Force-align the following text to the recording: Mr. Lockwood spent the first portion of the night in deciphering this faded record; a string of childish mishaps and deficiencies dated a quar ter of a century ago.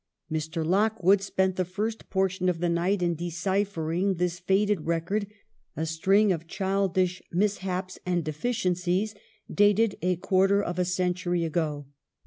Mr. 0.31 0.65
Lockwood 0.65 1.21
spent 1.21 1.57
the 1.57 1.63
first 1.63 2.09
portion 2.09 2.49
of 2.49 2.57
the 2.57 2.69
night 2.69 3.03
in 3.03 3.13
deciphering 3.13 4.15
this 4.15 4.39
faded 4.39 4.87
record; 4.87 5.27
a 5.77 5.85
string 5.85 6.31
of 6.31 6.47
childish 6.47 7.21
mishaps 7.31 7.99
and 8.03 8.23
deficiencies 8.23 9.13
dated 9.53 9.99
a 10.01 10.15
quar 10.15 10.47
ter 10.47 10.59
of 10.61 10.79
a 10.79 10.85
century 10.85 11.45
ago. 11.45 11.85